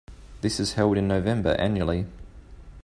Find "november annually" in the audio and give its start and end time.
1.07-2.07